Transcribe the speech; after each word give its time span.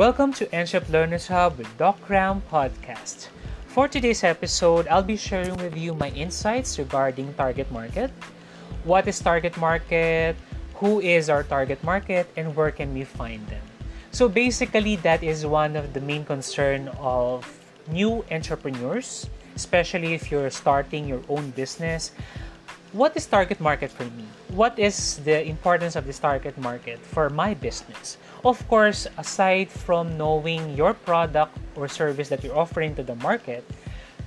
Welcome 0.00 0.32
to 0.40 0.46
Entrep 0.46 0.88
Learners 0.88 1.28
Hub 1.28 1.58
with 1.58 1.68
Doc 1.76 2.08
Ram 2.08 2.40
Podcast. 2.48 3.28
For 3.68 3.84
today's 3.84 4.24
episode, 4.24 4.88
I'll 4.88 5.04
be 5.04 5.20
sharing 5.20 5.60
with 5.60 5.76
you 5.76 5.92
my 5.92 6.08
insights 6.16 6.78
regarding 6.78 7.34
target 7.34 7.70
market. 7.70 8.08
What 8.84 9.06
is 9.06 9.20
target 9.20 9.60
market? 9.60 10.40
Who 10.80 11.04
is 11.04 11.28
our 11.28 11.44
target 11.44 11.84
market? 11.84 12.32
And 12.34 12.56
where 12.56 12.70
can 12.70 12.94
we 12.94 13.04
find 13.04 13.46
them? 13.48 13.60
So 14.10 14.26
basically, 14.26 14.96
that 15.04 15.22
is 15.22 15.44
one 15.44 15.76
of 15.76 15.92
the 15.92 16.00
main 16.00 16.24
concern 16.24 16.88
of 16.96 17.44
new 17.92 18.24
entrepreneurs, 18.32 19.28
especially 19.54 20.14
if 20.14 20.32
you're 20.32 20.48
starting 20.48 21.04
your 21.04 21.20
own 21.28 21.50
business. 21.50 22.12
What 22.92 23.16
is 23.16 23.24
target 23.24 23.60
market 23.60 23.92
for 23.92 24.02
me? 24.02 24.26
What 24.50 24.76
is 24.76 25.22
the 25.22 25.46
importance 25.46 25.94
of 25.94 26.06
this 26.06 26.18
target 26.18 26.58
market 26.58 26.98
for 26.98 27.30
my 27.30 27.54
business? 27.54 28.18
Of 28.44 28.66
course, 28.66 29.06
aside 29.16 29.70
from 29.70 30.18
knowing 30.18 30.74
your 30.74 30.94
product 30.94 31.56
or 31.76 31.86
service 31.86 32.30
that 32.30 32.42
you're 32.42 32.58
offering 32.58 32.96
to 32.96 33.04
the 33.04 33.14
market, 33.14 33.62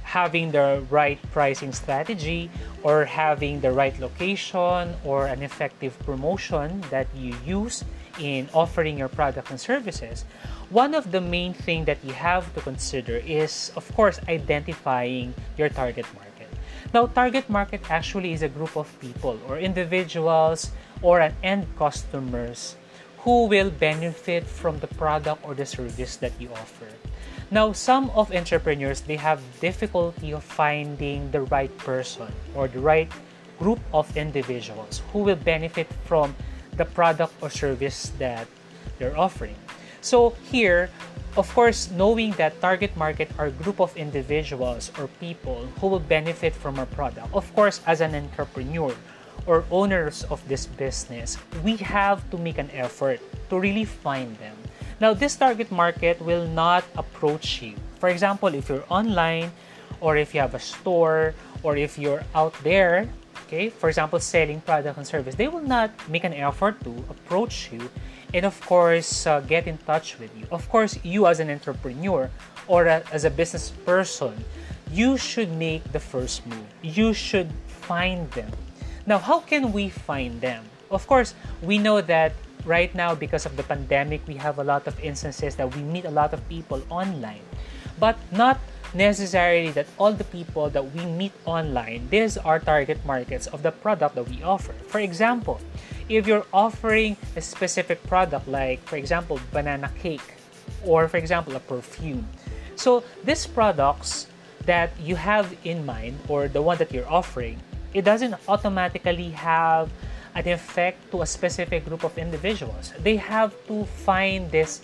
having 0.03 0.52
the 0.52 0.80
right 0.89 1.20
pricing 1.36 1.73
strategy 1.73 2.49
or 2.84 3.03
having 3.03 3.59
the 3.59 3.72
right 3.72 3.99
location 3.99 4.95
or 5.03 5.27
an 5.27 5.44
effective 5.44 6.00
promotion 6.08 6.80
that 6.89 7.08
you 7.14 7.36
use 7.44 7.84
in 8.17 8.48
offering 8.53 8.98
your 8.98 9.09
product 9.09 9.50
and 9.52 9.59
services, 9.59 10.23
one 10.70 10.95
of 10.95 11.11
the 11.11 11.20
main 11.20 11.53
thing 11.53 11.84
that 11.84 12.00
you 12.02 12.14
have 12.14 12.48
to 12.55 12.61
consider 12.61 13.17
is 13.27 13.73
of 13.75 13.84
course 13.94 14.22
identifying 14.30 15.34
your 15.58 15.67
target 15.67 16.05
market. 16.16 16.33
Now, 16.93 17.07
target 17.07 17.49
market 17.49 17.81
actually 17.89 18.33
is 18.33 18.43
a 18.43 18.47
group 18.47 18.77
of 18.77 18.85
people 19.02 19.39
or 19.49 19.57
individuals 19.57 20.70
or 21.02 21.21
an 21.21 21.33
end 21.41 21.66
customers 21.75 22.77
who 23.25 23.47
will 23.47 23.71
benefit 23.71 24.45
from 24.45 24.77
the 24.77 24.85
product 24.85 25.41
or 25.44 25.55
the 25.55 25.66
service 25.66 26.17
that 26.17 26.33
you 26.39 26.53
offer. 26.53 26.85
Now, 27.50 27.73
some 27.73 28.11
of 28.13 28.31
entrepreneurs 28.31 29.02
they 29.02 29.16
have 29.17 29.41
difficulty 29.59 30.33
of 30.33 30.44
finding 30.44 31.31
the 31.31 31.41
right 31.50 31.75
person 31.80 32.30
or 32.53 32.67
the 32.67 32.80
right 32.80 33.09
group 33.57 33.80
of 33.91 34.05
individuals 34.16 35.02
who 35.11 35.25
will 35.25 35.41
benefit 35.41 35.89
from 36.05 36.35
the 36.78 36.85
product 36.85 37.33
or 37.41 37.50
service 37.50 38.13
that 38.19 38.45
they're 39.00 39.17
offering. 39.17 39.55
So 40.02 40.35
here, 40.52 40.91
of 41.36 41.50
course, 41.53 41.89
knowing 41.92 42.31
that 42.38 42.59
target 42.62 42.95
market 42.95 43.30
are 43.38 43.50
group 43.50 43.80
of 43.80 43.95
individuals 43.98 44.92
or 45.00 45.08
people 45.20 45.66
who 45.81 45.88
will 45.88 46.00
benefit 46.03 46.53
from 46.53 46.78
our 46.78 46.86
product. 46.86 47.28
Of 47.34 47.50
course, 47.56 47.81
as 47.88 48.02
an 48.02 48.14
entrepreneur 48.14 48.94
or 49.45 49.66
owners 49.72 50.23
of 50.30 50.45
this 50.48 50.66
business, 50.66 51.38
we 51.64 51.78
have 51.78 52.22
to 52.30 52.38
make 52.38 52.58
an 52.58 52.70
effort 52.72 53.20
to 53.50 53.59
really 53.59 53.86
find 53.86 54.38
them. 54.38 54.56
Now, 55.00 55.14
this 55.14 55.36
target 55.36 55.72
market 55.72 56.22
will 56.22 56.48
not 56.48 56.86
approach 56.95 57.62
you. 57.62 57.75
For 58.00 58.09
example, 58.09 58.53
if 58.53 58.70
you're 58.70 58.86
online 58.90 59.52
or 60.02 60.18
if 60.18 60.34
you 60.34 60.42
have 60.42 60.53
a 60.53 60.59
store 60.59 61.34
or 61.64 61.75
if 61.78 61.97
you're 61.97 62.23
out 62.36 62.53
there 62.64 63.09
okay? 63.54 63.70
For 63.70 63.90
example 63.90 64.20
selling 64.20 64.62
product 64.62 64.98
and 64.98 65.06
service. 65.06 65.36
They 65.36 65.48
will 65.48 65.62
not 65.62 65.92
make 66.09 66.23
an 66.23 66.34
effort 66.34 66.82
to 66.84 66.92
approach 67.09 67.70
you 67.72 67.90
and 68.34 68.46
of 68.46 68.58
course 68.66 69.28
uh, 69.28 69.42
get 69.42 69.68
in 69.68 69.78
touch 69.86 70.18
with 70.18 70.34
you. 70.38 70.48
Of 70.52 70.68
course 70.70 70.98
you 71.04 71.28
as 71.28 71.40
an 71.40 71.50
entrepreneur 71.50 72.30
or 72.68 72.86
a, 72.86 73.04
as 73.12 73.26
a 73.26 73.30
business 73.30 73.70
person 73.86 74.34
you 74.92 75.18
should 75.18 75.52
make 75.54 75.84
the 75.92 76.00
first 76.00 76.46
move. 76.46 76.66
You 76.81 77.14
should 77.14 77.50
find 77.68 78.30
them. 78.31 78.50
Now 79.06 79.20
how 79.20 79.40
can 79.40 79.72
we 79.72 79.90
find 79.90 80.42
them? 80.42 80.66
Of 80.90 81.06
course 81.06 81.36
we 81.62 81.78
know 81.78 82.02
that 82.02 82.34
right 82.66 82.94
now 82.96 83.14
because 83.14 83.46
of 83.46 83.58
the 83.58 83.64
pandemic 83.64 84.26
we 84.26 84.36
have 84.36 84.58
a 84.58 84.64
lot 84.64 84.88
of 84.88 84.98
instances 85.00 85.56
that 85.58 85.68
we 85.76 85.81
meet 85.84 86.06
a 86.06 86.12
lot 86.12 86.31
of 86.31 86.40
people 86.48 86.80
online 86.90 87.44
but 88.00 88.16
not 88.31 88.56
necessarily 88.94 89.72
that 89.72 89.88
all 89.98 90.14
the 90.14 90.24
people 90.26 90.70
that 90.70 90.94
we 90.94 91.06
meet 91.06 91.34
online, 91.46 92.08
these 92.09 92.38
are 92.38 92.59
target 92.59 93.04
markets 93.06 93.48
of 93.48 93.64
the 93.64 93.72
product 93.72 94.16
that 94.16 94.30
we 94.30 94.44
offer. 94.44 94.74
For 94.88 95.00
example, 95.00 95.59
if 96.09 96.28
you're 96.28 96.46
offering 96.54 97.18
a 97.36 97.42
specific 97.42 98.04
product 98.04 98.48
like, 98.48 98.81
for 98.86 98.98
example, 98.98 99.40
banana 99.52 99.92
cake 100.00 100.36
or, 100.86 101.08
for 101.08 101.18
example, 101.18 101.56
a 101.56 101.59
perfume. 101.59 102.28
So 102.76 103.04
these 103.24 103.48
products 103.48 104.28
that 104.66 104.92
you 105.00 105.16
have 105.16 105.56
in 105.64 105.86
mind 105.86 106.20
or 106.28 106.48
the 106.48 106.62
one 106.62 106.78
that 106.78 106.92
you're 106.92 107.10
offering, 107.10 107.60
it 107.94 108.04
doesn't 108.04 108.36
automatically 108.48 109.30
have 109.31 109.92
an 110.36 110.48
effect 110.48 111.12
to 111.12 111.22
a 111.22 111.25
specific 111.25 111.86
group 111.86 112.04
of 112.04 112.18
individuals. 112.18 112.94
They 113.00 113.18
have 113.18 113.54
to 113.68 113.86
find 113.86 114.50
this 114.52 114.81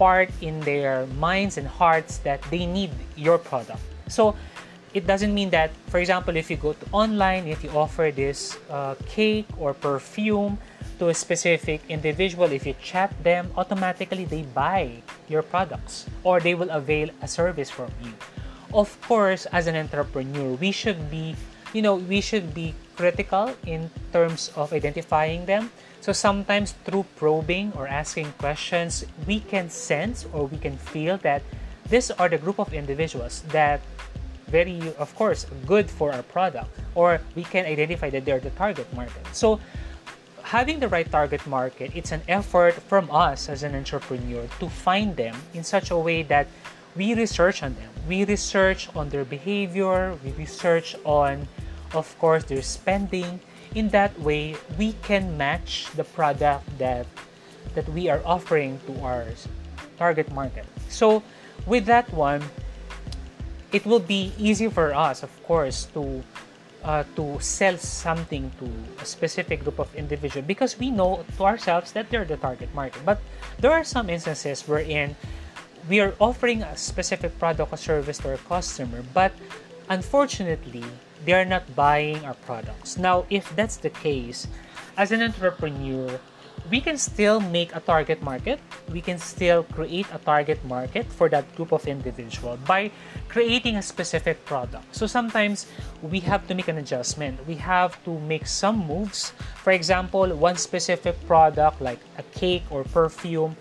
part 0.00 0.32
in 0.40 0.56
their 0.64 1.04
minds 1.20 1.60
and 1.60 1.68
hearts 1.68 2.24
that 2.24 2.40
they 2.48 2.64
need 2.64 2.88
your 3.20 3.36
product. 3.36 3.84
So 4.08 4.32
it 4.96 5.04
doesn't 5.06 5.36
mean 5.36 5.52
that, 5.52 5.70
for 5.92 6.00
example, 6.00 6.40
if 6.40 6.48
you 6.48 6.56
go 6.56 6.72
to 6.72 6.86
online, 6.90 7.44
if 7.46 7.60
you 7.62 7.68
offer 7.76 8.08
this 8.08 8.56
uh, 8.72 8.96
cake 9.04 9.46
or 9.60 9.76
perfume 9.76 10.56
to 10.98 11.12
a 11.12 11.14
specific 11.14 11.84
individual, 11.92 12.48
if 12.50 12.64
you 12.64 12.74
chat 12.80 13.12
them, 13.22 13.52
automatically 13.60 14.24
they 14.24 14.42
buy 14.56 15.04
your 15.28 15.42
products 15.42 16.08
or 16.24 16.40
they 16.40 16.56
will 16.56 16.70
avail 16.70 17.12
a 17.20 17.28
service 17.28 17.68
from 17.68 17.92
you. 18.02 18.12
Of 18.72 18.96
course, 19.04 19.46
as 19.52 19.66
an 19.66 19.76
entrepreneur, 19.76 20.56
we 20.56 20.72
should 20.72 21.10
be, 21.10 21.36
you 21.72 21.82
know, 21.82 21.96
we 21.96 22.20
should 22.20 22.54
be 22.54 22.74
critical 22.96 23.54
in 23.66 23.90
terms 24.12 24.50
of 24.56 24.72
identifying 24.72 25.46
them 25.46 25.70
so 26.00 26.12
sometimes 26.12 26.72
through 26.84 27.04
probing 27.16 27.72
or 27.76 27.86
asking 27.86 28.32
questions, 28.40 29.04
we 29.26 29.40
can 29.40 29.68
sense 29.68 30.24
or 30.32 30.46
we 30.46 30.56
can 30.56 30.76
feel 30.76 31.18
that 31.18 31.42
these 31.88 32.10
are 32.10 32.28
the 32.28 32.38
group 32.38 32.58
of 32.58 32.72
individuals 32.72 33.42
that 33.52 33.80
very 34.48 34.80
of 34.98 35.14
course 35.14 35.46
good 35.66 35.88
for 35.88 36.10
our 36.12 36.24
product 36.24 36.66
or 36.96 37.20
we 37.36 37.44
can 37.44 37.64
identify 37.66 38.10
that 38.10 38.24
they're 38.24 38.40
the 38.40 38.50
target 38.50 38.88
market. 38.94 39.22
So 39.32 39.60
having 40.42 40.80
the 40.80 40.88
right 40.88 41.08
target 41.10 41.46
market, 41.46 41.92
it's 41.94 42.12
an 42.12 42.22
effort 42.28 42.74
from 42.74 43.10
us 43.10 43.48
as 43.48 43.62
an 43.62 43.74
entrepreneur 43.74 44.48
to 44.58 44.68
find 44.68 45.14
them 45.16 45.36
in 45.52 45.62
such 45.62 45.90
a 45.90 45.98
way 45.98 46.22
that 46.24 46.48
we 46.96 47.14
research 47.14 47.62
on 47.62 47.74
them. 47.74 47.90
We 48.08 48.24
research 48.24 48.88
on 48.96 49.10
their 49.10 49.24
behavior, 49.24 50.16
we 50.24 50.32
research 50.32 50.96
on 51.04 51.46
of 51.92 52.06
course 52.18 52.44
their 52.44 52.62
spending. 52.62 53.40
In 53.74 53.88
that 53.90 54.18
way 54.18 54.56
we 54.78 54.94
can 55.06 55.38
match 55.38 55.86
the 55.94 56.04
product 56.04 56.66
that 56.78 57.06
that 57.74 57.88
we 57.90 58.08
are 58.08 58.20
offering 58.24 58.80
to 58.86 58.98
our 59.02 59.26
target 59.96 60.32
market. 60.32 60.66
So 60.88 61.22
with 61.66 61.86
that 61.86 62.10
one 62.12 62.42
it 63.72 63.86
will 63.86 64.02
be 64.02 64.32
easy 64.38 64.66
for 64.66 64.92
us 64.92 65.22
of 65.22 65.30
course 65.46 65.86
to 65.94 66.22
uh, 66.82 67.04
to 67.14 67.38
sell 67.38 67.76
something 67.76 68.50
to 68.58 68.66
a 69.02 69.04
specific 69.04 69.62
group 69.62 69.78
of 69.78 69.94
individuals 69.94 70.46
because 70.48 70.78
we 70.78 70.90
know 70.90 71.22
to 71.36 71.44
ourselves 71.44 71.92
that 71.92 72.08
they're 72.08 72.24
the 72.24 72.38
target 72.38 72.72
market. 72.74 73.04
But 73.04 73.20
there 73.60 73.70
are 73.70 73.84
some 73.84 74.08
instances 74.08 74.66
wherein 74.66 75.14
we 75.88 76.00
are 76.00 76.14
offering 76.18 76.62
a 76.62 76.76
specific 76.76 77.38
product 77.38 77.72
or 77.72 77.76
service 77.76 78.18
to 78.18 78.30
our 78.30 78.36
customer 78.48 79.02
but 79.14 79.32
unfortunately 79.88 80.84
they 81.24 81.32
are 81.32 81.44
not 81.44 81.74
buying 81.74 82.24
our 82.24 82.34
products. 82.46 82.96
Now, 82.96 83.26
if 83.30 83.54
that's 83.56 83.76
the 83.76 83.90
case, 83.90 84.46
as 84.96 85.12
an 85.12 85.22
entrepreneur, 85.22 86.20
we 86.70 86.80
can 86.80 86.96
still 86.98 87.40
make 87.40 87.74
a 87.74 87.80
target 87.80 88.22
market. 88.22 88.60
We 88.92 89.00
can 89.00 89.18
still 89.18 89.64
create 89.64 90.06
a 90.12 90.18
target 90.18 90.64
market 90.64 91.06
for 91.06 91.28
that 91.28 91.44
group 91.56 91.72
of 91.72 91.86
individual 91.86 92.58
by 92.66 92.90
creating 93.28 93.76
a 93.76 93.82
specific 93.82 94.44
product. 94.44 94.94
So 94.94 95.06
sometimes 95.06 95.66
we 96.02 96.20
have 96.20 96.46
to 96.48 96.54
make 96.54 96.68
an 96.68 96.78
adjustment. 96.78 97.44
We 97.46 97.56
have 97.56 98.02
to 98.04 98.18
make 98.20 98.46
some 98.46 98.86
moves. 98.86 99.32
For 99.64 99.72
example, 99.72 100.28
one 100.36 100.56
specific 100.56 101.16
product 101.26 101.80
like 101.80 101.98
a 102.18 102.22
cake 102.38 102.64
or 102.70 102.84
perfume 102.84 103.56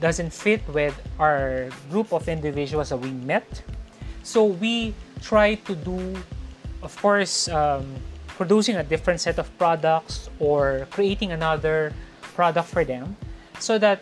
doesn't 0.00 0.32
fit 0.32 0.66
with 0.68 0.94
our 1.18 1.68
group 1.90 2.12
of 2.12 2.28
individuals 2.28 2.90
that 2.90 2.98
we 2.98 3.10
met. 3.10 3.62
So 4.22 4.44
we 4.44 4.94
try 5.22 5.54
to 5.54 5.74
do 5.74 6.16
of 6.82 6.96
course, 7.00 7.48
um, 7.48 7.86
producing 8.36 8.76
a 8.76 8.82
different 8.82 9.20
set 9.20 9.38
of 9.38 9.46
products 9.58 10.30
or 10.38 10.86
creating 10.90 11.32
another 11.32 11.92
product 12.34 12.68
for 12.68 12.84
them 12.84 13.16
so 13.58 13.78
that 13.78 14.00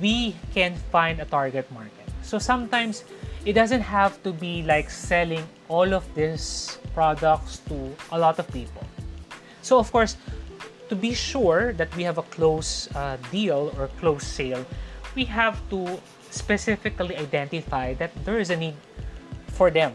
we 0.00 0.36
can 0.52 0.74
find 0.92 1.20
a 1.20 1.24
target 1.24 1.70
market. 1.72 2.08
So 2.22 2.38
sometimes 2.38 3.04
it 3.44 3.52
doesn't 3.52 3.80
have 3.80 4.22
to 4.22 4.32
be 4.32 4.62
like 4.62 4.90
selling 4.90 5.44
all 5.68 5.94
of 5.94 6.04
these 6.14 6.78
products 6.92 7.58
to 7.68 7.94
a 8.12 8.18
lot 8.18 8.38
of 8.38 8.48
people. 8.52 8.84
So, 9.62 9.78
of 9.78 9.90
course, 9.90 10.16
to 10.88 10.96
be 10.96 11.14
sure 11.14 11.72
that 11.74 11.94
we 11.96 12.02
have 12.04 12.18
a 12.18 12.26
close 12.36 12.88
uh, 12.94 13.16
deal 13.32 13.72
or 13.78 13.88
close 14.00 14.26
sale, 14.26 14.64
we 15.14 15.24
have 15.24 15.56
to 15.70 16.00
specifically 16.30 17.16
identify 17.16 17.94
that 17.94 18.12
there 18.24 18.38
is 18.38 18.50
a 18.50 18.56
need 18.56 18.76
for 19.48 19.70
them 19.70 19.94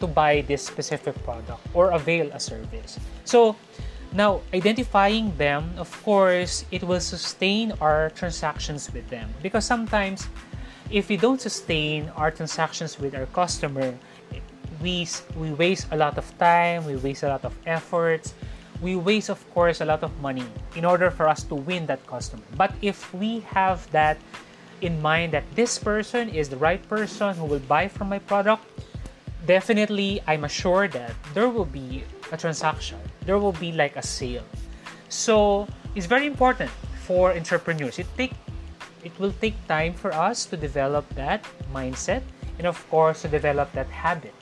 to 0.00 0.06
buy 0.06 0.42
this 0.42 0.64
specific 0.64 1.14
product 1.24 1.60
or 1.74 1.90
avail 1.90 2.30
a 2.32 2.40
service. 2.40 2.98
So 3.24 3.56
now 4.12 4.40
identifying 4.54 5.36
them, 5.36 5.70
of 5.76 5.90
course, 6.02 6.64
it 6.70 6.82
will 6.82 7.00
sustain 7.00 7.72
our 7.80 8.10
transactions 8.10 8.90
with 8.92 9.08
them 9.10 9.28
because 9.42 9.64
sometimes 9.64 10.26
if 10.90 11.08
we 11.08 11.16
don't 11.16 11.40
sustain 11.40 12.08
our 12.16 12.30
transactions 12.30 12.98
with 12.98 13.14
our 13.14 13.26
customer, 13.26 13.94
we 14.80 15.06
we 15.36 15.52
waste 15.52 15.88
a 15.90 15.96
lot 15.96 16.16
of 16.16 16.26
time, 16.38 16.86
we 16.86 16.96
waste 16.96 17.22
a 17.22 17.28
lot 17.28 17.44
of 17.44 17.52
efforts, 17.66 18.34
we 18.80 18.96
waste 18.96 19.28
of 19.28 19.42
course 19.52 19.80
a 19.80 19.84
lot 19.84 20.02
of 20.02 20.12
money 20.20 20.46
in 20.76 20.84
order 20.84 21.10
for 21.10 21.28
us 21.28 21.42
to 21.44 21.54
win 21.54 21.86
that 21.86 22.00
customer. 22.06 22.42
But 22.56 22.72
if 22.80 23.12
we 23.12 23.40
have 23.40 23.90
that 23.90 24.16
in 24.80 25.02
mind 25.02 25.32
that 25.32 25.44
this 25.54 25.78
person 25.78 26.28
is 26.28 26.48
the 26.48 26.56
right 26.56 26.80
person 26.88 27.34
who 27.34 27.44
will 27.44 27.64
buy 27.66 27.88
from 27.88 28.08
my 28.08 28.18
product, 28.18 28.64
definitely 29.48 30.20
I'm 30.28 30.44
assured 30.44 30.92
that 30.92 31.16
there 31.32 31.48
will 31.48 31.64
be 31.64 32.04
a 32.30 32.36
transaction. 32.36 33.00
There 33.24 33.40
will 33.40 33.56
be 33.56 33.72
like 33.72 33.96
a 33.96 34.04
sale. 34.04 34.44
So 35.08 35.66
it's 35.96 36.06
very 36.06 36.28
important 36.28 36.70
for 37.08 37.32
entrepreneurs. 37.32 37.98
It 37.98 38.06
take 38.14 38.36
it 39.02 39.16
will 39.18 39.32
take 39.40 39.56
time 39.66 39.94
for 39.96 40.12
us 40.12 40.44
to 40.52 40.56
develop 40.56 41.08
that 41.16 41.40
mindset 41.72 42.20
and 42.58 42.66
of 42.66 42.76
course 42.92 43.22
to 43.24 43.28
develop 43.28 43.72
that 43.72 43.88
habit. 43.88 44.34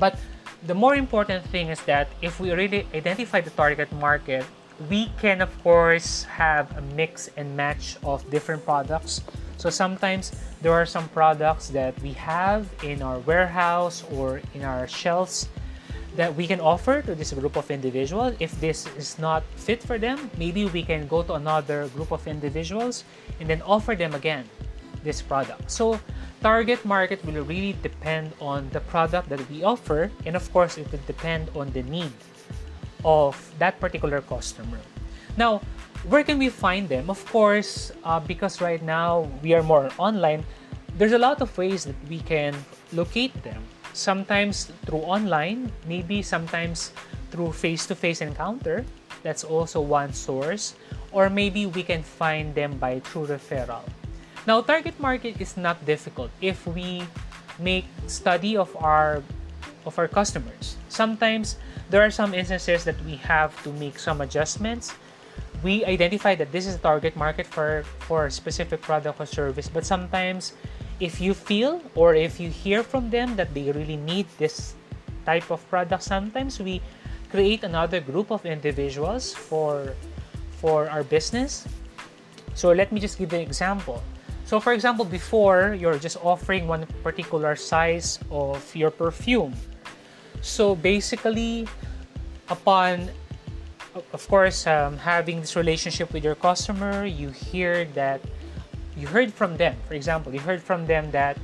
But 0.00 0.16
the 0.64 0.74
more 0.74 0.96
important 0.96 1.44
thing 1.52 1.68
is 1.68 1.82
that 1.84 2.08
if 2.22 2.40
we 2.40 2.50
really 2.50 2.88
identify 2.94 3.44
the 3.44 3.50
target 3.50 3.92
market, 4.00 4.46
we 4.88 5.12
can 5.20 5.42
of 5.42 5.52
course 5.62 6.24
have 6.24 6.72
a 6.78 6.82
mix 6.96 7.28
and 7.36 7.52
match 7.52 8.00
of 8.00 8.24
different 8.30 8.64
products. 8.64 9.20
So 9.56 9.70
sometimes 9.70 10.32
there 10.62 10.72
are 10.72 10.86
some 10.86 11.08
products 11.08 11.68
that 11.70 11.98
we 12.02 12.12
have 12.12 12.68
in 12.82 13.02
our 13.02 13.18
warehouse 13.20 14.04
or 14.12 14.40
in 14.54 14.62
our 14.62 14.86
shelves 14.86 15.48
that 16.16 16.34
we 16.34 16.46
can 16.46 16.60
offer 16.60 17.02
to 17.02 17.14
this 17.14 17.32
group 17.32 17.56
of 17.56 17.70
individuals. 17.70 18.34
If 18.40 18.58
this 18.60 18.86
is 18.96 19.18
not 19.18 19.44
fit 19.56 19.82
for 19.82 19.98
them, 19.98 20.30
maybe 20.38 20.64
we 20.64 20.82
can 20.82 21.06
go 21.06 21.22
to 21.22 21.34
another 21.34 21.88
group 21.88 22.10
of 22.10 22.26
individuals 22.26 23.04
and 23.40 23.48
then 23.48 23.60
offer 23.62 23.94
them 23.94 24.14
again 24.14 24.48
this 25.04 25.20
product. 25.20 25.70
So 25.70 26.00
target 26.42 26.84
market 26.84 27.24
will 27.24 27.44
really 27.44 27.76
depend 27.82 28.32
on 28.40 28.68
the 28.72 28.80
product 28.80 29.28
that 29.28 29.40
we 29.50 29.62
offer 29.62 30.10
and 30.24 30.34
of 30.36 30.50
course 30.52 30.78
it 30.78 30.90
will 30.90 31.04
depend 31.06 31.48
on 31.54 31.70
the 31.72 31.82
need 31.84 32.12
of 33.04 33.36
that 33.58 33.78
particular 33.78 34.20
customer. 34.20 34.80
Now, 35.36 35.60
where 36.08 36.22
can 36.22 36.38
we 36.38 36.48
find 36.48 36.88
them? 36.88 37.10
Of 37.10 37.24
course, 37.26 37.92
uh, 38.04 38.20
because 38.20 38.60
right 38.60 38.82
now 38.82 39.28
we 39.42 39.54
are 39.54 39.62
more 39.62 39.90
online, 39.98 40.44
there's 40.96 41.12
a 41.12 41.18
lot 41.18 41.42
of 41.42 41.50
ways 41.58 41.84
that 41.84 41.96
we 42.08 42.20
can 42.20 42.54
locate 42.92 43.34
them 43.42 43.62
sometimes 43.96 44.70
through 44.84 45.02
online, 45.08 45.72
maybe 45.88 46.22
sometimes 46.22 46.92
through 47.30 47.52
face 47.52 47.86
to 47.86 47.94
face 47.94 48.20
encounter. 48.20 48.84
That's 49.22 49.42
also 49.42 49.80
one 49.80 50.12
source. 50.12 50.76
Or 51.10 51.30
maybe 51.30 51.66
we 51.66 51.82
can 51.82 52.02
find 52.02 52.54
them 52.54 52.76
by 52.78 53.00
through 53.00 53.26
referral. 53.32 53.82
Now, 54.46 54.60
target 54.60 55.00
market 55.00 55.40
is 55.40 55.56
not 55.56 55.80
difficult 55.86 56.30
if 56.40 56.66
we 56.66 57.02
make 57.58 57.88
study 58.06 58.56
of 58.56 58.70
our 58.76 59.22
of 59.86 59.98
our 59.98 60.06
customers. 60.06 60.76
Sometimes 60.88 61.56
there 61.90 62.02
are 62.02 62.10
some 62.10 62.34
instances 62.34 62.84
that 62.84 62.98
we 63.06 63.16
have 63.22 63.50
to 63.64 63.72
make 63.80 63.98
some 63.98 64.20
adjustments. 64.20 64.92
We 65.66 65.82
identify 65.82 66.38
that 66.38 66.54
this 66.54 66.70
is 66.70 66.78
a 66.78 66.78
target 66.78 67.18
market 67.18 67.42
for 67.42 67.82
for 68.06 68.30
a 68.30 68.30
specific 68.30 68.86
product 68.86 69.18
or 69.18 69.26
service, 69.26 69.66
but 69.66 69.82
sometimes 69.82 70.54
if 71.02 71.18
you 71.18 71.34
feel 71.34 71.82
or 71.98 72.14
if 72.14 72.38
you 72.38 72.54
hear 72.54 72.86
from 72.86 73.10
them 73.10 73.34
that 73.34 73.50
they 73.50 73.74
really 73.74 73.98
need 73.98 74.30
this 74.38 74.78
type 75.26 75.50
of 75.50 75.58
product 75.66 76.06
sometimes 76.06 76.62
we 76.62 76.78
create 77.34 77.66
another 77.66 77.98
group 77.98 78.30
of 78.30 78.46
individuals 78.46 79.34
for 79.34 79.90
for 80.62 80.86
our 80.86 81.02
business. 81.02 81.66
So 82.54 82.70
let 82.70 82.94
me 82.94 83.02
just 83.02 83.18
give 83.18 83.34
an 83.34 83.42
example. 83.42 84.06
So 84.46 84.62
for 84.62 84.70
example 84.70 85.02
before 85.02 85.74
you're 85.74 85.98
just 85.98 86.14
offering 86.22 86.70
one 86.70 86.86
particular 87.02 87.58
size 87.58 88.22
of 88.30 88.62
your 88.70 88.94
perfume. 88.94 89.50
So 90.46 90.78
basically 90.78 91.66
upon 92.54 93.10
of 94.12 94.28
course 94.28 94.66
um, 94.66 94.96
having 94.98 95.40
this 95.40 95.56
relationship 95.56 96.12
with 96.12 96.24
your 96.24 96.34
customer 96.34 97.04
you 97.04 97.30
hear 97.30 97.84
that 97.94 98.20
you 98.96 99.06
heard 99.06 99.32
from 99.32 99.56
them. 99.56 99.76
For 99.88 99.94
example 99.94 100.32
you 100.32 100.40
heard 100.40 100.62
from 100.62 100.86
them 100.86 101.10
that 101.10 101.38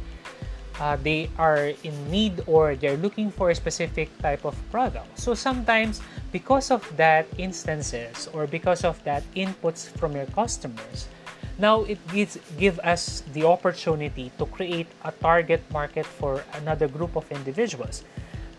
uh, 0.81 0.96
they 0.96 1.28
are 1.38 1.72
in 1.84 1.94
need 2.10 2.40
or 2.46 2.75
they're 2.75 2.96
looking 2.96 3.31
for 3.31 3.50
a 3.50 3.54
specific 3.54 4.08
type 4.19 4.44
of 4.44 4.56
product. 4.70 5.19
So 5.19 5.34
sometimes 5.34 6.00
because 6.32 6.70
of 6.70 6.81
that 6.96 7.26
instances 7.37 8.28
or 8.32 8.46
because 8.46 8.84
of 8.84 9.02
that 9.04 9.22
inputs 9.37 9.88
from 9.88 10.16
your 10.16 10.26
customers 10.26 11.08
now 11.58 11.82
it 11.84 12.00
gives 12.08 12.38
give 12.58 12.81
us 12.81 13.22
the 13.32 13.44
opportunity 13.44 14.32
to 14.38 14.46
create 14.46 14.88
a 15.04 15.12
target 15.12 15.60
market 15.70 16.06
for 16.06 16.44
another 16.54 16.88
group 16.88 17.16
of 17.16 17.28
individuals. 17.31 18.04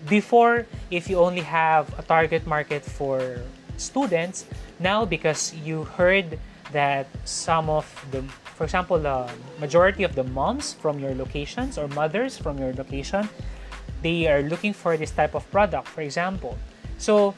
Before 0.07 0.67
if 0.91 1.09
you 1.09 1.17
only 1.17 1.41
have 1.41 1.87
a 1.97 2.03
target 2.03 2.45
market 2.45 2.85
for 2.85 3.41
students 3.77 4.45
now 4.79 5.05
because 5.05 5.53
you 5.65 5.83
heard 5.83 6.39
that 6.71 7.07
some 7.25 7.69
of 7.69 7.85
the 8.11 8.23
for 8.53 8.65
example, 8.65 8.99
the 8.99 9.29
majority 9.59 10.03
of 10.03 10.13
the 10.15 10.23
moms 10.23 10.73
from 10.73 10.99
your 10.99 11.15
locations 11.15 11.77
or 11.77 11.87
mothers 11.89 12.37
from 12.37 12.57
your 12.59 12.71
location, 12.73 13.27
they 14.01 14.27
are 14.27 14.43
looking 14.43 14.73
for 14.73 14.95
this 14.95 15.11
type 15.11 15.33
of 15.33 15.49
product, 15.51 15.87
for 15.87 16.01
example. 16.01 16.57
So 16.97 17.33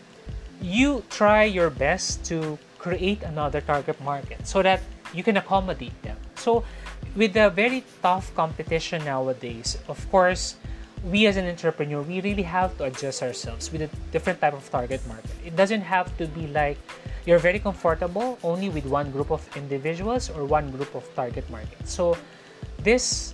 you 0.61 1.03
try 1.09 1.45
your 1.45 1.69
best 1.69 2.25
to 2.25 2.59
create 2.77 3.23
another 3.23 3.61
target 3.61 3.99
market 4.03 4.45
so 4.45 4.61
that 4.61 4.81
you 5.13 5.23
can 5.23 5.37
accommodate 5.37 5.95
them. 6.03 6.17
So 6.35 6.63
with 7.15 7.33
the 7.33 7.49
very 7.49 7.83
tough 8.01 8.35
competition 8.35 9.03
nowadays, 9.05 9.77
of 9.87 9.97
course, 10.11 10.55
we 11.05 11.27
as 11.27 11.37
an 11.37 11.45
entrepreneur, 11.45 12.01
we 12.01 12.19
really 12.21 12.43
have 12.43 12.75
to 12.77 12.85
adjust 12.85 13.21
ourselves 13.21 13.71
with 13.71 13.81
a 13.81 13.89
different 14.11 14.41
type 14.41 14.53
of 14.53 14.67
target 14.69 15.05
market. 15.07 15.31
It 15.45 15.55
doesn't 15.55 15.81
have 15.81 16.09
to 16.17 16.27
be 16.27 16.47
like 16.47 16.77
you're 17.25 17.39
very 17.39 17.59
comfortable 17.59 18.37
only 18.43 18.69
with 18.69 18.85
one 18.85 19.11
group 19.11 19.31
of 19.31 19.45
individuals 19.55 20.29
or 20.29 20.45
one 20.45 20.71
group 20.71 20.93
of 20.95 21.05
target 21.15 21.49
market. 21.49 21.87
So 21.87 22.17
this 22.81 23.33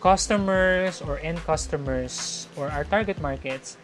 customers 0.00 1.00
or 1.00 1.18
end 1.20 1.38
customers 1.44 2.48
or 2.56 2.68
our 2.68 2.84
target 2.84 3.20
markets, 3.20 3.76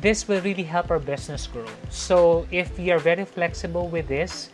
this 0.00 0.26
will 0.26 0.40
really 0.40 0.62
help 0.62 0.90
our 0.90 0.98
business 0.98 1.46
grow. 1.46 1.66
So 1.90 2.46
if 2.50 2.78
we 2.78 2.90
are 2.90 2.98
very 2.98 3.24
flexible 3.24 3.88
with 3.88 4.06
this, 4.06 4.50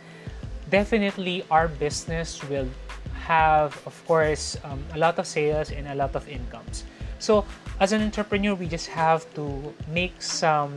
definitely 0.69 1.45
our 1.49 1.67
business 1.67 2.43
will 2.49 2.67
have, 3.13 3.77
of 3.85 3.95
course, 4.07 4.57
um, 4.63 4.83
a 4.93 4.97
lot 4.97 5.19
of 5.19 5.27
sales 5.27 5.71
and 5.71 5.87
a 5.87 5.95
lot 5.95 6.15
of 6.15 6.27
incomes. 6.27 6.83
So 7.19 7.45
as 7.79 7.91
an 7.91 8.01
entrepreneur, 8.01 8.55
we 8.55 8.67
just 8.67 8.87
have 8.87 9.25
to 9.35 9.73
make 9.91 10.21
some 10.21 10.73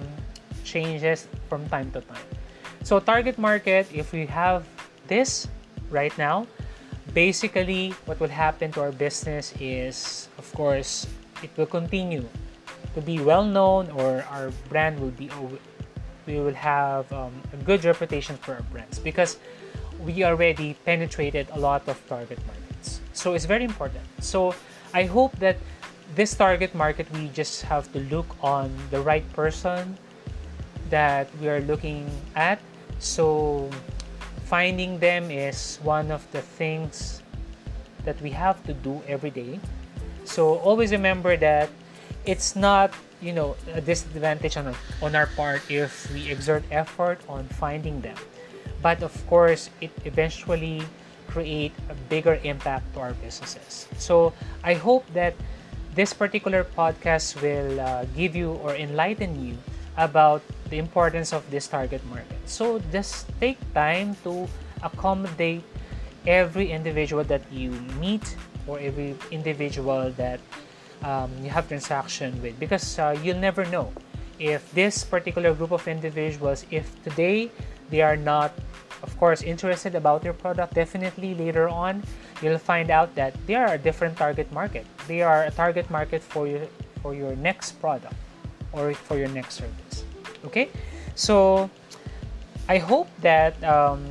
changes 0.64 1.28
from 1.48 1.68
time 1.68 1.90
to 1.92 2.00
time. 2.00 2.28
So 2.82 3.00
target 3.00 3.38
market, 3.38 3.88
if 3.92 4.12
we 4.12 4.26
have 4.26 4.64
this 5.06 5.48
right 5.90 6.16
now, 6.16 6.46
basically 7.12 7.90
what 8.06 8.20
will 8.20 8.32
happen 8.32 8.72
to 8.72 8.80
our 8.80 8.92
business 8.92 9.52
is, 9.60 10.28
of 10.38 10.52
course, 10.54 11.06
it 11.42 11.50
will 11.56 11.66
continue 11.66 12.24
to 12.94 13.00
be 13.00 13.20
well 13.20 13.44
known 13.44 13.90
or 13.90 14.24
our 14.30 14.50
brand 14.68 14.98
will 14.98 15.14
be 15.14 15.30
we 16.26 16.38
will 16.38 16.54
have 16.54 17.10
um, 17.12 17.32
a 17.52 17.56
good 17.64 17.84
reputation 17.84 18.36
for 18.36 18.54
our 18.54 18.62
brands 18.70 18.98
because 18.98 19.38
we 20.00 20.24
already 20.24 20.74
penetrated 20.84 21.48
a 21.52 21.58
lot 21.58 21.86
of 21.88 21.96
target 22.08 22.38
markets 22.46 23.00
so 23.12 23.34
it's 23.34 23.44
very 23.44 23.64
important 23.64 24.02
so 24.18 24.54
i 24.92 25.04
hope 25.04 25.34
that 25.38 25.56
this 26.14 26.34
target 26.34 26.74
market 26.74 27.10
we 27.12 27.28
just 27.28 27.62
have 27.62 27.90
to 27.92 28.00
look 28.10 28.26
on 28.42 28.70
the 28.90 29.00
right 29.00 29.24
person 29.32 29.96
that 30.90 31.28
we 31.40 31.48
are 31.48 31.60
looking 31.62 32.10
at 32.34 32.58
so, 33.00 33.70
finding 34.44 34.98
them 35.00 35.30
is 35.30 35.80
one 35.82 36.12
of 36.12 36.20
the 36.32 36.42
things 36.44 37.22
that 38.04 38.20
we 38.20 38.28
have 38.30 38.62
to 38.64 38.74
do 38.74 39.00
every 39.08 39.30
day. 39.30 39.58
So, 40.24 40.60
always 40.60 40.92
remember 40.92 41.36
that 41.38 41.70
it's 42.26 42.54
not, 42.54 42.92
you 43.22 43.32
know, 43.32 43.56
a 43.72 43.80
disadvantage 43.80 44.58
on, 44.58 44.76
on 45.00 45.16
our 45.16 45.26
part 45.32 45.64
if 45.70 46.12
we 46.12 46.30
exert 46.30 46.62
effort 46.70 47.18
on 47.26 47.48
finding 47.56 48.02
them. 48.02 48.16
But 48.82 49.02
of 49.02 49.16
course, 49.26 49.70
it 49.80 49.90
eventually 50.04 50.84
create 51.26 51.72
a 51.88 51.94
bigger 52.12 52.38
impact 52.44 52.92
to 52.94 53.00
our 53.00 53.14
businesses. 53.14 53.88
So, 53.96 54.34
I 54.62 54.74
hope 54.74 55.08
that 55.14 55.32
this 56.00 56.16
particular 56.16 56.64
podcast 56.64 57.36
will 57.44 57.76
uh, 57.76 58.08
give 58.16 58.32
you 58.32 58.56
or 58.64 58.72
enlighten 58.72 59.36
you 59.36 59.52
about 60.00 60.40
the 60.72 60.78
importance 60.80 61.28
of 61.28 61.44
this 61.52 61.68
target 61.68 62.00
market. 62.08 62.40
So 62.48 62.80
just 62.88 63.28
take 63.36 63.60
time 63.76 64.16
to 64.24 64.48
accommodate 64.80 65.60
every 66.24 66.72
individual 66.72 67.20
that 67.24 67.44
you 67.52 67.76
meet 68.00 68.24
or 68.66 68.80
every 68.80 69.12
individual 69.30 70.08
that 70.16 70.40
um, 71.04 71.28
you 71.44 71.52
have 71.52 71.68
transaction 71.68 72.32
with 72.40 72.56
because 72.56 72.98
uh, 72.98 73.12
you'll 73.20 73.36
never 73.36 73.68
know 73.68 73.92
if 74.38 74.72
this 74.72 75.04
particular 75.04 75.52
group 75.52 75.70
of 75.70 75.84
individuals 75.84 76.64
if 76.70 76.88
today 77.04 77.52
they 77.92 78.00
are 78.00 78.16
not 78.16 78.56
of 79.02 79.16
course, 79.18 79.42
interested 79.42 79.94
about 79.94 80.24
your 80.24 80.34
product, 80.34 80.74
definitely 80.74 81.34
later 81.34 81.68
on 81.68 82.02
you'll 82.42 82.58
find 82.58 82.90
out 82.90 83.14
that 83.14 83.34
they 83.46 83.54
are 83.54 83.74
a 83.74 83.78
different 83.78 84.16
target 84.16 84.50
market. 84.52 84.86
They 85.10 85.22
are 85.26 85.42
a 85.42 85.50
target 85.50 85.90
market 85.90 86.22
for 86.22 86.46
your 86.46 86.70
for 87.02 87.18
your 87.18 87.34
next 87.34 87.82
product 87.82 88.14
or 88.70 88.94
for 88.94 89.18
your 89.18 89.26
next 89.34 89.58
service. 89.58 90.06
Okay, 90.46 90.70
so 91.18 91.66
I 92.70 92.78
hope 92.78 93.10
that 93.18 93.58
um, 93.66 94.06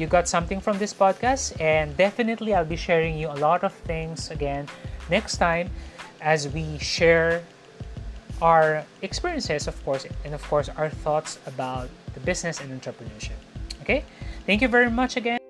you 0.00 0.08
got 0.08 0.32
something 0.32 0.56
from 0.56 0.80
this 0.80 0.96
podcast, 0.96 1.52
and 1.60 1.92
definitely 2.00 2.56
I'll 2.56 2.64
be 2.64 2.80
sharing 2.80 3.20
you 3.20 3.28
a 3.28 3.36
lot 3.44 3.60
of 3.60 3.76
things 3.84 4.32
again 4.32 4.72
next 5.12 5.36
time 5.36 5.68
as 6.24 6.48
we 6.48 6.80
share 6.80 7.44
our 8.40 8.88
experiences, 9.04 9.68
of 9.68 9.76
course, 9.84 10.08
and 10.24 10.32
of 10.32 10.40
course 10.48 10.72
our 10.80 10.88
thoughts 10.88 11.44
about 11.44 11.92
the 12.16 12.24
business 12.24 12.56
and 12.64 12.72
entrepreneurship. 12.72 13.36
Okay, 13.84 14.00
thank 14.48 14.64
you 14.64 14.68
very 14.72 14.88
much 14.88 15.20
again. 15.20 15.41